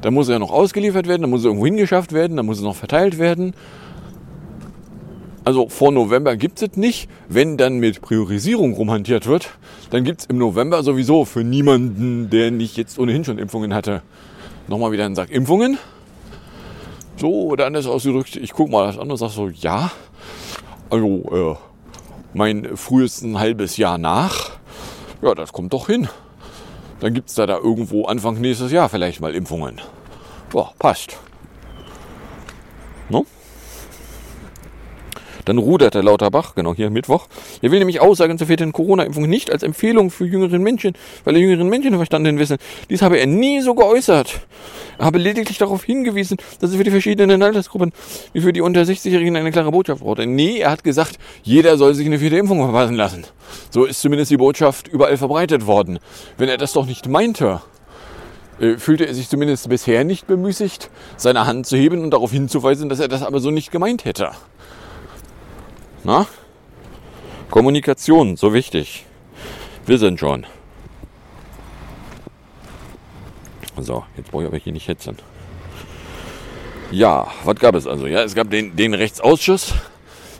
[0.00, 2.64] dann muss er noch ausgeliefert werden, dann muss er irgendwo hingeschafft werden, dann muss es
[2.64, 3.54] noch verteilt werden.
[5.44, 7.08] Also vor November gibt es nicht.
[7.28, 9.50] Wenn dann mit Priorisierung rumhantiert wird,
[9.90, 14.02] dann gibt es im November sowieso für niemanden, der nicht jetzt ohnehin schon Impfungen hatte,
[14.68, 15.78] nochmal wieder einen Sack Impfungen.
[17.16, 19.90] So, oder anders ausgedrückt, ich gucke mal das an und sage so, ja,
[20.90, 24.50] also äh, mein frühestes halbes Jahr nach,
[25.22, 26.08] ja, das kommt doch hin.
[27.02, 29.80] Dann gibt es da, da irgendwo Anfang nächstes Jahr vielleicht mal Impfungen.
[30.50, 31.18] Boah, passt.
[33.08, 33.26] No?
[35.44, 37.26] Dann rudert der Lauterbach, genau hier Mittwoch.
[37.60, 40.92] Er will nämlich Aussagen zur vierten Corona-Impfung nicht als Empfehlung für jüngeren Menschen,
[41.24, 42.58] weil er jüngeren Menschen verstanden wissen.
[42.88, 44.40] Dies habe er nie so geäußert.
[44.98, 47.92] Er habe lediglich darauf hingewiesen, dass es für die verschiedenen Altersgruppen
[48.32, 50.18] wie für die unter 60-Jährigen eine klare Botschaft braucht.
[50.18, 53.24] Nee, er hat gesagt, jeder soll sich eine vierte Impfung verpassen lassen.
[53.70, 55.98] So ist zumindest die Botschaft überall verbreitet worden.
[56.36, 57.60] Wenn er das doch nicht meinte,
[58.60, 62.88] äh, fühlte er sich zumindest bisher nicht bemüßigt, seine Hand zu heben und darauf hinzuweisen,
[62.88, 64.30] dass er das aber so nicht gemeint hätte.
[66.04, 66.26] Na?
[67.50, 69.04] Kommunikation, so wichtig.
[69.84, 70.46] Wir sind schon.
[73.78, 75.16] So, jetzt brauche ich aber hier nicht hetzen.
[76.90, 78.06] Ja, was gab es also?
[78.06, 79.74] Ja, es gab den, den Rechtsausschuss,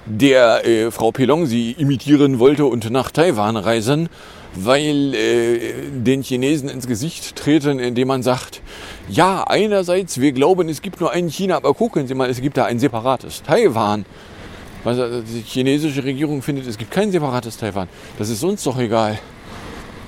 [0.05, 4.11] der äh, Frau Pelong sie imitieren wollte und nach Taiwan reisen,
[4.55, 8.61] weil äh, den Chinesen ins Gesicht treten, indem man sagt,
[9.09, 12.59] ja, einerseits, wir glauben, es gibt nur ein China, aber gucken Sie mal, es gibt
[12.59, 14.05] da ein separates Taiwan.
[14.85, 17.89] Was die chinesische Regierung findet, es gibt kein separates Taiwan.
[18.19, 19.19] Das ist uns doch egal.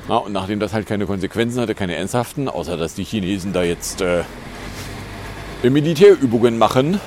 [0.06, 3.62] Na, und nachdem das halt keine Konsequenzen hatte, keine ernsthaften, außer dass die Chinesen da
[3.62, 4.24] jetzt äh,
[5.62, 7.00] Militärübungen machen,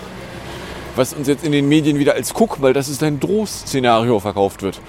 [0.96, 4.64] was uns jetzt in den Medien wieder als Guck, weil das ist ein Drohszenario verkauft
[4.64, 4.82] wird.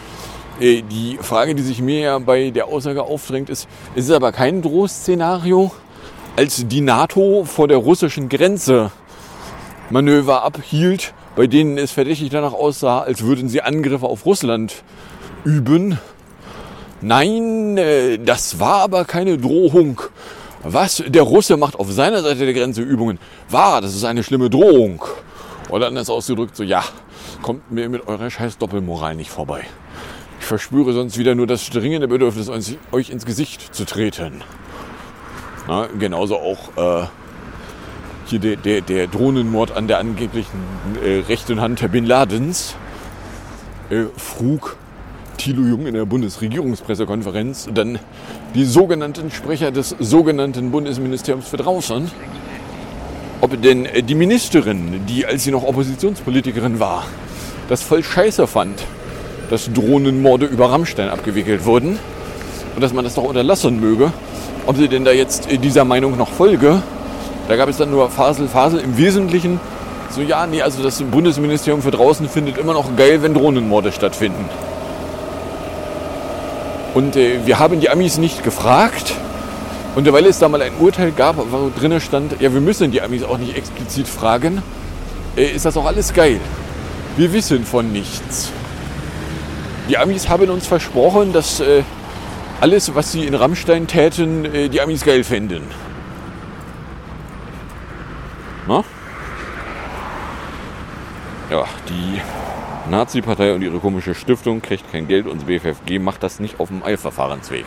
[0.59, 4.33] Äh, die Frage, die sich mir ja bei der Aussage aufdrängt, ist, ist es aber
[4.33, 5.71] kein Drohszenario,
[6.35, 8.91] als die NATO vor der russischen Grenze
[9.91, 14.83] Manöver abhielt, bei denen es verdächtig danach aussah, als würden sie Angriffe auf Russland
[15.45, 15.99] üben.
[17.01, 20.01] Nein, äh, das war aber keine Drohung.
[20.65, 21.03] Was?
[21.07, 23.19] Der Russe macht auf seiner Seite der Grenze Übungen.
[23.49, 25.05] War, das ist eine schlimme Drohung.
[25.69, 26.83] Oder anders ausgedrückt, so ja,
[27.43, 29.65] kommt mir mit eurer scheiß Doppelmoral nicht vorbei.
[30.41, 32.51] Ich verspüre sonst wieder nur das dringende Bedürfnis,
[32.91, 34.43] euch ins Gesicht zu treten.
[35.69, 37.07] Na, genauso auch äh,
[38.27, 40.59] hier der, der, der Drohnenmord an der angeblichen
[41.05, 42.75] äh, rechten Hand Bin Ladens.
[43.91, 44.77] Äh, frug
[45.39, 47.99] Thilo Jung in der Bundesregierungspressekonferenz dann
[48.55, 52.11] die sogenannten Sprecher des sogenannten Bundesministeriums für draußen,
[53.41, 57.07] ob denn die Ministerin, die als sie noch Oppositionspolitikerin war,
[57.69, 58.83] das voll scheiße fand,
[59.49, 61.99] dass Drohnenmorde über Rammstein abgewickelt wurden
[62.75, 64.13] und dass man das doch unterlassen möge,
[64.67, 66.83] ob sie denn da jetzt dieser Meinung noch folge.
[67.47, 69.61] Da gab es dann nur Fasel, Fasel im Wesentlichen.
[70.11, 74.45] So, ja, nee, also das Bundesministerium für draußen findet immer noch geil, wenn Drohnenmorde stattfinden.
[76.95, 79.15] Und äh, wir haben die Amis nicht gefragt.
[79.95, 83.03] Und weil es da mal ein Urteil gab, wo drinnen stand, ja, wir müssen die
[83.03, 84.63] Amis auch nicht explizit fragen,
[85.37, 86.41] äh, ist das auch alles geil.
[87.17, 88.53] Wir wissen von nichts.
[89.89, 91.83] Die Amis haben uns versprochen, dass äh,
[92.61, 95.63] alles, was sie in Rammstein täten, äh, die Amis geil fänden.
[98.67, 98.85] Na?
[101.51, 102.21] Ja, die
[102.91, 106.69] Nazi-Partei und ihre komische Stiftung kriegt kein Geld und das BFFG macht das nicht auf
[106.69, 107.67] dem Eilverfahrensweg.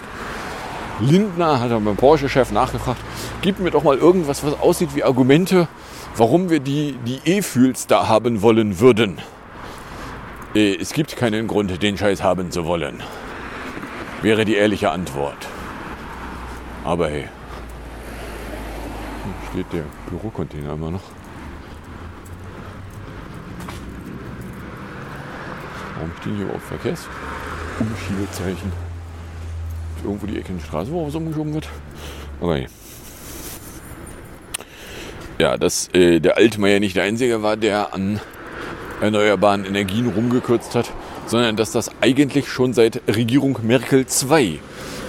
[0.99, 3.01] Lindner hat dann beim Porsche-Chef nachgefragt,
[3.41, 5.67] gib mir doch mal irgendwas, was aussieht wie Argumente,
[6.15, 9.19] warum wir die, die E-Fühls da haben wollen würden.
[10.53, 13.01] Äh, es gibt keinen Grund, den Scheiß haben zu wollen.
[14.21, 15.47] Wäre die ehrliche Antwort.
[16.83, 17.27] Aber hey,
[19.51, 21.20] steht der Bürocontainer immer noch.
[26.01, 28.71] Warum stehen hier überhaupt Verkehrsumschiebezeichen?
[30.03, 31.69] Irgendwo die Ecke in die Straße, wo was umgeschoben wird.
[32.41, 32.65] Hey.
[35.37, 38.19] Ja, dass äh, der Altmaier nicht der Einzige war, der an
[38.99, 40.91] erneuerbaren Energien rumgekürzt hat,
[41.27, 44.59] sondern dass das eigentlich schon seit Regierung Merkel II,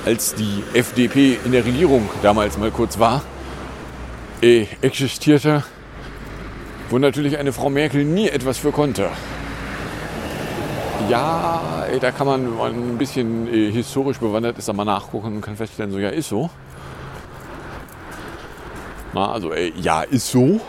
[0.05, 3.23] als die FDP in der Regierung damals mal kurz war,
[4.43, 5.65] äh, existierte,
[6.91, 9.09] wo natürlich eine Frau Merkel nie etwas für konnte.
[11.09, 15.93] Ja, da kann man, ein bisschen äh, historisch bewandert ist, mal nachgucken und kann feststellen,
[15.93, 16.51] so ja, ist so.
[19.13, 20.61] Na, also ja, ist so.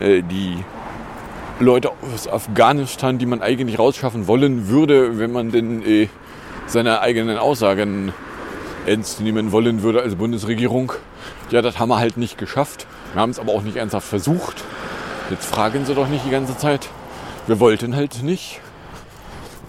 [0.00, 0.64] Äh, die
[1.60, 6.08] Leute aus Afghanistan, die man eigentlich rausschaffen wollen würde, wenn man denn äh,
[6.66, 8.12] seine eigenen Aussagen
[8.86, 10.92] ernst nehmen wollen würde als Bundesregierung.
[11.50, 12.86] Ja, das haben wir halt nicht geschafft.
[13.12, 14.64] Wir haben es aber auch nicht ernsthaft versucht.
[15.30, 16.88] Jetzt fragen sie doch nicht die ganze Zeit.
[17.46, 18.60] Wir wollten halt nicht.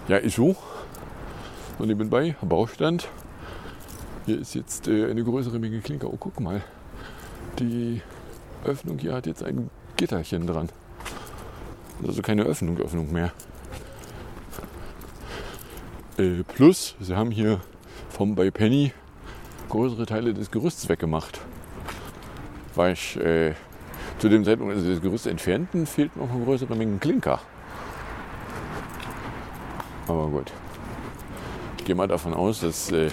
[0.07, 0.55] Ja, ist so.
[1.77, 3.09] Und nebenbei, Baustand.
[4.25, 6.07] Hier ist jetzt äh, eine größere Menge Klinker.
[6.07, 6.61] Oh, guck mal.
[7.59, 8.01] Die
[8.63, 10.69] Öffnung hier hat jetzt ein Gitterchen dran.
[12.07, 13.31] Also keine Öffnung, Öffnung mehr.
[16.17, 17.59] Äh, plus, sie haben hier
[18.09, 18.93] vom bei Penny
[19.67, 21.41] größere Teile des Gerüsts weggemacht.
[22.75, 23.55] Weil ich äh,
[24.19, 27.39] zu dem Zeitpunkt, als sie das Gerüst entfernten, fehlt noch eine größere Menge Klinker.
[30.08, 30.51] Aber gut.
[31.77, 33.10] Ich gehe mal davon aus, dass äh,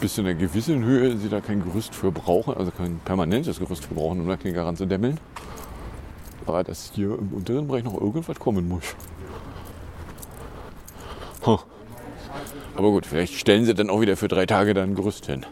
[0.00, 3.84] bis zu einer gewissen Höhe sie da kein Gerüst für brauchen, also kein permanentes Gerüst
[3.84, 5.20] für brauchen, um da Klinker ranzudämmeln.
[6.46, 8.96] Aber dass hier im unteren Bereich noch irgendwas kommen muss.
[11.44, 11.58] Huh.
[12.76, 15.44] Aber gut, vielleicht stellen sie dann auch wieder für drei Tage dann ein Gerüst hin.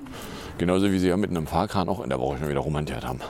[0.57, 3.21] Genauso wie sie ja mit einem Fahrkran auch in der Woche schon wieder romantiert haben.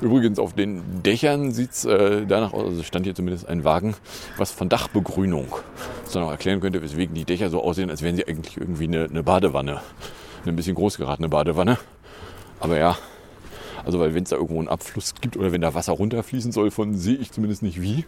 [0.00, 3.94] Übrigens, auf den Dächern sieht es äh, danach aus, also stand hier zumindest ein Wagen,
[4.36, 5.48] was von Dachbegrünung
[6.08, 9.22] sondern erklären könnte, weswegen die Dächer so aussehen, als wären sie eigentlich irgendwie eine, eine
[9.22, 9.80] Badewanne.
[10.42, 11.78] Eine ein bisschen groß geratene Badewanne.
[12.60, 12.96] Aber ja,
[13.84, 16.70] also weil wenn es da irgendwo einen Abfluss gibt oder wenn da Wasser runterfließen soll,
[16.70, 18.04] von sehe ich zumindest nicht wie.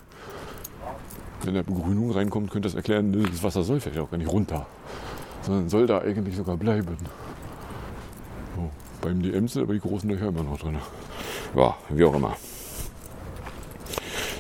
[1.42, 4.31] Wenn da Begrünung reinkommt, könnte das erklären, ne, das Wasser soll vielleicht auch gar nicht
[4.31, 4.66] runter.
[5.42, 6.96] Sondern soll da eigentlich sogar bleiben.
[8.57, 10.78] So, beim DM sind aber die großen Löcher immer noch drin.
[11.56, 12.36] Ja, wie auch immer.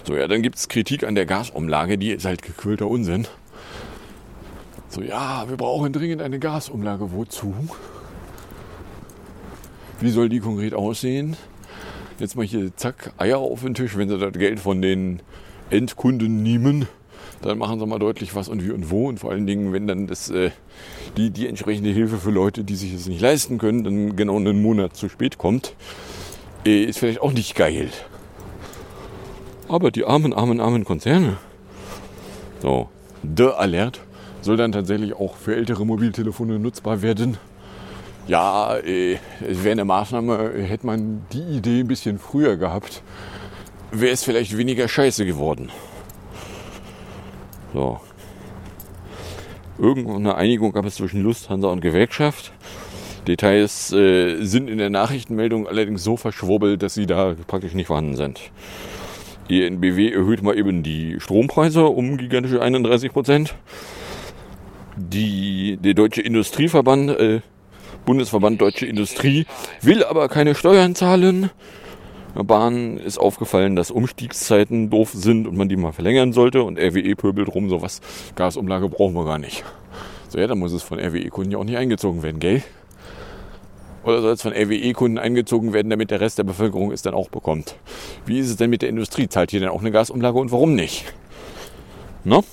[0.04, 3.26] So, ja, dann gibt es Kritik an der Gasumlage, die ist halt gequillter Unsinn.
[4.88, 7.12] So, ja, wir brauchen dringend eine Gasumlage.
[7.12, 7.54] Wozu?
[10.00, 11.36] Wie soll die konkret aussehen?
[12.18, 13.96] Jetzt mal hier, zack, Eier auf den Tisch.
[13.96, 15.22] Wenn sie das Geld von den
[15.70, 16.88] Endkunden nehmen,
[17.42, 19.08] dann machen sie mal deutlich was und wie und wo.
[19.08, 20.50] Und vor allen Dingen, wenn dann das, äh,
[21.16, 24.60] die, die entsprechende Hilfe für Leute, die sich es nicht leisten können, dann genau einen
[24.60, 25.74] Monat zu spät kommt,
[26.66, 27.90] äh, ist vielleicht auch nicht geil.
[29.68, 31.36] Aber die armen, armen, armen Konzerne,
[32.60, 32.88] So,
[33.22, 34.00] The Alert
[34.42, 37.38] soll dann tatsächlich auch für ältere Mobiltelefone nutzbar werden.
[38.26, 43.02] Ja, äh, wäre eine Maßnahme, hätte man die Idee ein bisschen früher gehabt,
[43.90, 45.70] wäre es vielleicht weniger scheiße geworden.
[47.72, 48.00] So.
[49.78, 52.52] Irgendeine Einigung gab es zwischen Lufthansa und Gewerkschaft.
[53.26, 58.16] Details äh, sind in der Nachrichtenmeldung allerdings so verschwurbelt, dass sie da praktisch nicht vorhanden
[58.16, 58.40] sind.
[59.48, 63.54] Die NBW erhöht mal eben die Strompreise um gigantische 31 Prozent.
[64.96, 67.40] Der Deutsche Industrieverband, äh,
[68.04, 69.46] Bundesverband Deutsche Industrie,
[69.82, 71.50] will aber keine Steuern zahlen.
[72.36, 76.62] Der Bahn ist aufgefallen, dass Umstiegszeiten doof sind und man die mal verlängern sollte.
[76.62, 78.00] Und RWE pöbelt rum, sowas,
[78.36, 79.64] Gasumlage brauchen wir gar nicht.
[80.28, 82.62] So, ja, dann muss es von RWE-Kunden ja auch nicht eingezogen werden, gell?
[84.04, 87.28] Oder soll es von RWE-Kunden eingezogen werden, damit der Rest der Bevölkerung es dann auch
[87.28, 87.74] bekommt?
[88.26, 89.28] Wie ist es denn mit der Industrie?
[89.28, 91.12] Zahlt hier denn auch eine Gasumlage und warum nicht?
[92.24, 92.44] No?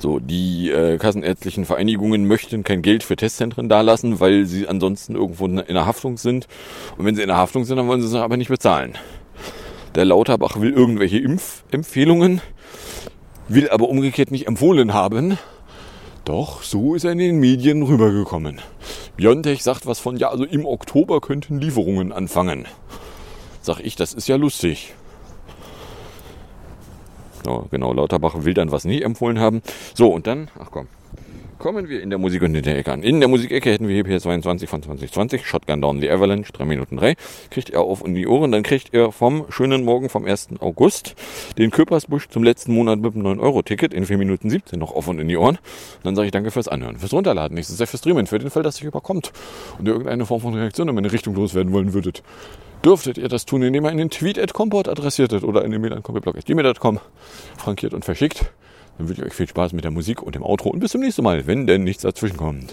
[0.00, 5.44] So, die äh, kassenärztlichen Vereinigungen möchten kein Geld für Testzentren dalassen, weil sie ansonsten irgendwo
[5.44, 6.48] in der Haftung sind.
[6.96, 8.94] Und wenn sie in der Haftung sind, dann wollen sie es aber nicht bezahlen.
[9.94, 12.40] Der Lauterbach will irgendwelche Impfempfehlungen,
[13.48, 15.36] will aber umgekehrt nicht empfohlen haben.
[16.24, 18.62] Doch, so ist er in den Medien rübergekommen.
[19.16, 22.64] Biontech sagt was von, ja, also im Oktober könnten Lieferungen anfangen.
[23.60, 24.94] Sag ich, das ist ja lustig.
[27.46, 29.62] Ja, genau, Lauterbach will dann was nicht empfohlen haben.
[29.94, 30.88] So, und dann, ach komm,
[31.60, 33.02] kommen wir in der Musik und in der Ecke an.
[33.02, 36.96] In der Musikecke hätten wir hier PS22 von 2020, Shotgun Down the Avalanche, 3 Minuten
[36.96, 37.14] 3.
[37.50, 40.48] Kriegt er auf in die Ohren, dann kriegt er vom schönen Morgen vom 1.
[40.60, 41.14] August
[41.58, 45.20] den Köpersbusch zum letzten Monat mit dem 9-Euro-Ticket in 4 Minuten 17 noch auf und
[45.20, 45.56] in die Ohren.
[45.56, 48.50] Und dann sage ich danke fürs Anhören, fürs Runterladen, nächstes Jahr fürs Streamen, für den
[48.50, 49.32] Fall, dass sich überkommt
[49.78, 52.22] und ihr irgendeine Form von Reaktion in meine Richtung loswerden wollen würdet
[52.84, 56.02] dürftet ihr das tun, indem ihr einen Tweet at Comport adressiertet oder eine Mail an
[56.02, 57.00] compotblog.gmail.com
[57.56, 58.52] frankiert und verschickt.
[58.98, 61.00] Dann wünsche ich euch viel Spaß mit der Musik und dem Outro und bis zum
[61.00, 62.72] nächsten Mal, wenn denn nichts dazwischen kommt.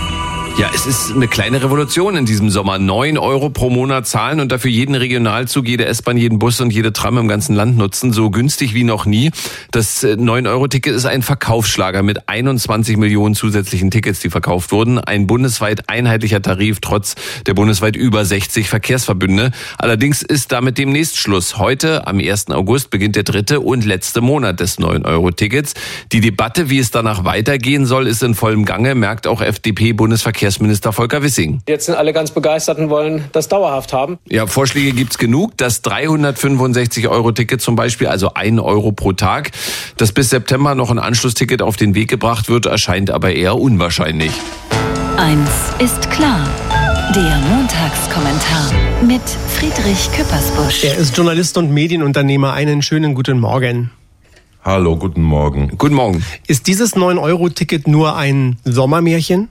[0.61, 2.77] Ja, es ist eine kleine Revolution in diesem Sommer.
[2.77, 6.93] Neun Euro pro Monat zahlen und dafür jeden Regionalzug, jede S-Bahn, jeden Bus und jede
[6.93, 8.13] Tram im ganzen Land nutzen.
[8.13, 9.31] So günstig wie noch nie.
[9.71, 14.99] Das 9-Euro-Ticket äh, ist ein Verkaufsschlager mit 21 Millionen zusätzlichen Tickets, die verkauft wurden.
[14.99, 17.15] Ein bundesweit einheitlicher Tarif trotz
[17.47, 19.49] der bundesweit über 60 Verkehrsverbünde.
[19.79, 21.57] Allerdings ist damit demnächst Schluss.
[21.57, 22.51] Heute, am 1.
[22.51, 25.73] August, beginnt der dritte und letzte Monat des 9-Euro-Tickets.
[26.11, 30.91] Die Debatte, wie es danach weitergehen soll, ist in vollem Gange, merkt auch FDP-Bundesverkehrsminister Verkehrsminister
[30.91, 31.61] Volker Wissing.
[31.67, 34.19] Jetzt sind alle ganz begeistert und wollen das dauerhaft haben.
[34.29, 35.55] Ja, Vorschläge gibt's genug.
[35.57, 39.51] Das 365-Euro-Ticket zum Beispiel, also ein Euro pro Tag.
[39.95, 44.31] Dass bis September noch ein Anschlussticket auf den Weg gebracht wird, erscheint aber eher unwahrscheinlich.
[45.15, 45.49] Eins
[45.79, 46.49] ist klar.
[47.15, 48.71] Der Montagskommentar
[49.05, 49.21] mit
[49.55, 50.83] Friedrich Küppersbusch.
[50.83, 52.53] Er ist Journalist und Medienunternehmer.
[52.53, 53.91] Einen schönen guten Morgen.
[54.63, 55.77] Hallo, guten Morgen.
[55.77, 56.23] Guten Morgen.
[56.47, 59.49] Ist dieses 9-Euro-Ticket nur ein Sommermärchen?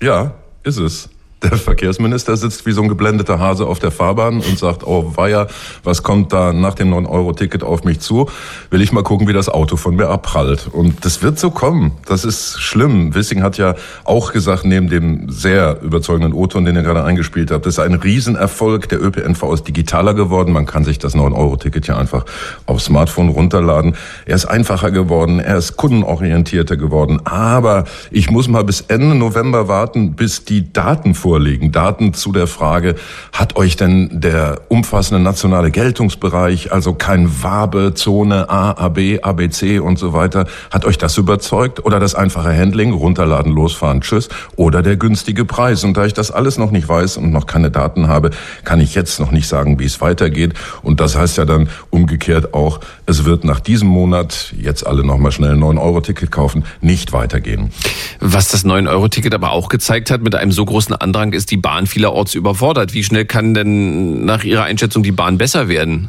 [0.00, 1.08] Ja, ist es.
[1.42, 5.46] Der Verkehrsminister sitzt wie so ein geblendeter Hase auf der Fahrbahn und sagt, oh weia,
[5.84, 8.28] was kommt da nach dem 9-Euro-Ticket auf mich zu?
[8.70, 10.68] Will ich mal gucken, wie das Auto von mir abprallt.
[10.72, 11.92] Und das wird so kommen.
[12.06, 13.14] Das ist schlimm.
[13.14, 17.66] Wissing hat ja auch gesagt, neben dem sehr überzeugenden O-Ton, den ihr gerade eingespielt habt,
[17.66, 18.88] das ist ein Riesenerfolg.
[18.88, 20.52] Der ÖPNV ist digitaler geworden.
[20.52, 22.24] Man kann sich das 9-Euro-Ticket ja einfach
[22.66, 23.94] aufs Smartphone runterladen.
[24.26, 25.38] Er ist einfacher geworden.
[25.38, 27.20] Er ist kundenorientierter geworden.
[27.24, 31.72] Aber ich muss mal bis Ende November warten, bis die Daten vorliegen.
[31.72, 32.94] Daten zu der Frage,
[33.34, 39.98] hat euch denn der umfassende nationale Geltungsbereich, also kein Wabe, Zone A, AB, ABC und
[39.98, 41.84] so weiter, hat euch das überzeugt?
[41.84, 44.30] Oder das einfache Handling, runterladen, losfahren, tschüss?
[44.56, 45.84] Oder der günstige Preis?
[45.84, 48.30] Und da ich das alles noch nicht weiß und noch keine Daten habe,
[48.64, 50.54] kann ich jetzt noch nicht sagen, wie es weitergeht.
[50.82, 55.32] Und das heißt ja dann umgekehrt auch, es wird nach diesem Monat, jetzt alle nochmal
[55.32, 57.70] schnell ein 9-Euro-Ticket kaufen, nicht weitergehen.
[58.18, 61.56] Was das 9-Euro-Ticket aber auch gezeigt hat, mit einem so großen Andrang Andrang ist die
[61.56, 62.94] Bahn vielerorts überfordert.
[62.94, 66.08] Wie schnell kann denn nach Ihrer Einschätzung die Bahn besser werden?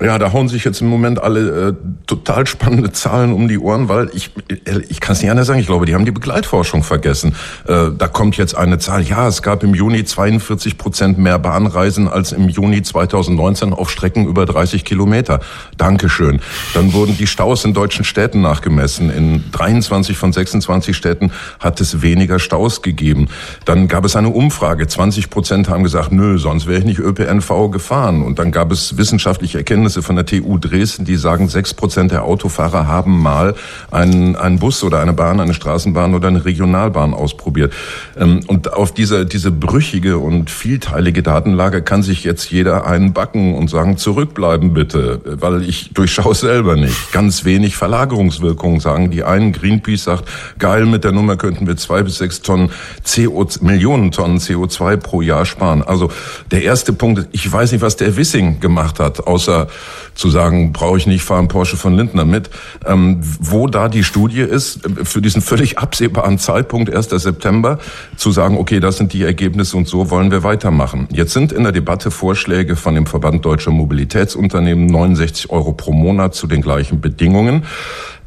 [0.00, 1.74] Ja, da hauen sich jetzt im Moment alle äh,
[2.08, 5.60] total spannende Zahlen um die Ohren, weil ich äh, ich kann es nicht anders sagen.
[5.60, 7.36] Ich glaube, die haben die Begleitforschung vergessen.
[7.66, 9.02] Äh, da kommt jetzt eine Zahl.
[9.02, 14.26] Ja, es gab im Juni 42 Prozent mehr Bahnreisen als im Juni 2019 auf Strecken
[14.26, 15.38] über 30 Kilometer.
[15.76, 16.40] Dankeschön.
[16.74, 19.10] Dann wurden die Staus in deutschen Städten nachgemessen.
[19.10, 21.30] In 23 von 26 Städten
[21.60, 23.28] hat es weniger Staus gegeben.
[23.64, 24.88] Dann gab es eine Umfrage.
[24.88, 28.22] 20 Prozent haben gesagt, nö, sonst wäre ich nicht ÖPNV gefahren.
[28.22, 32.10] Und dann gab es wissenschaftliche Erkenntnisse Ergebnisse von der TU Dresden, die sagen, sechs Prozent
[32.10, 33.54] der Autofahrer haben mal
[33.90, 37.74] einen, einen Bus oder eine Bahn, eine Straßenbahn oder eine Regionalbahn ausprobiert.
[38.18, 43.68] Ähm, und auf diese, diese brüchige und vielteilige Datenlage kann sich jetzt jeder einbacken und
[43.68, 47.12] sagen, zurückbleiben bitte, weil ich durchschaue selber nicht.
[47.12, 49.52] Ganz wenig Verlagerungswirkung sagen die einen.
[49.52, 50.24] Greenpeace sagt,
[50.58, 52.70] geil, mit der Nummer könnten wir zwei bis sechs Tonnen
[53.04, 55.82] CO, Millionen Tonnen CO2 pro Jahr sparen.
[55.82, 56.10] Also
[56.50, 59.68] der erste Punkt, ich weiß nicht, was der Wissing gemacht hat, außer
[60.14, 62.50] zu sagen, brauche ich nicht, fahre einen Porsche von Lindner mit.
[62.86, 67.08] Ähm, wo da die Studie ist, äh, für diesen völlig absehbaren Zeitpunkt, 1.
[67.10, 67.78] September,
[68.16, 71.08] zu sagen, okay, das sind die Ergebnisse und so wollen wir weitermachen.
[71.10, 76.34] Jetzt sind in der Debatte Vorschläge von dem Verband Deutscher Mobilitätsunternehmen 69 Euro pro Monat
[76.34, 77.64] zu den gleichen Bedingungen.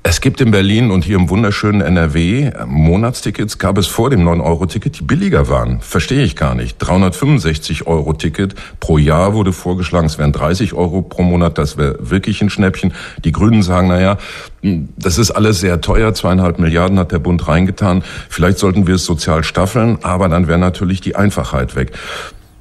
[0.03, 4.21] Es gibt in Berlin und hier im wunderschönen NRW äh, Monatstickets, gab es vor dem
[4.27, 5.81] 9-Euro-Ticket, die billiger waren.
[5.81, 6.77] Verstehe ich gar nicht.
[6.79, 10.05] 365 Euro Ticket pro Jahr wurde vorgeschlagen.
[10.07, 11.57] Es wären 30 Euro pro Monat.
[11.57, 12.93] Das wäre wirklich ein Schnäppchen.
[13.25, 14.17] Die Grünen sagen, na ja,
[14.61, 16.13] hm, das ist alles sehr teuer.
[16.13, 18.03] Zweieinhalb Milliarden hat der Bund reingetan.
[18.29, 21.91] Vielleicht sollten wir es sozial staffeln, aber dann wäre natürlich die Einfachheit weg.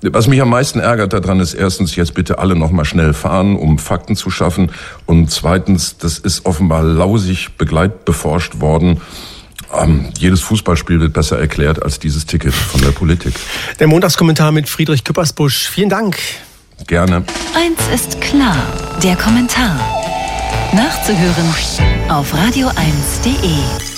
[0.02, 3.78] Was mich am meisten ärgert daran ist erstens, jetzt bitte alle nochmal schnell fahren, um
[3.78, 4.70] Fakten zu schaffen.
[5.06, 9.00] Und zweitens, das ist offenbar lausig begleitbeforscht worden.
[9.74, 13.34] Ähm, jedes Fußballspiel wird besser erklärt als dieses Ticket von der Politik.
[13.80, 15.68] Der Montagskommentar mit Friedrich Küppersbusch.
[15.68, 16.18] Vielen Dank.
[16.86, 17.24] Gerne.
[17.54, 18.56] Eins ist klar,
[19.02, 19.80] der Kommentar.
[20.72, 21.54] Nachzuhören
[22.08, 23.95] auf radio1.de.